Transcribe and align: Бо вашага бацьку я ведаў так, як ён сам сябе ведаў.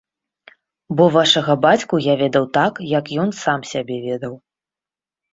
Бо 0.99 1.03
вашага 1.15 1.53
бацьку 1.65 1.99
я 2.05 2.15
ведаў 2.21 2.47
так, 2.57 2.73
як 2.93 3.11
ён 3.25 3.29
сам 3.43 3.59
сябе 3.73 3.97
ведаў. 4.07 4.33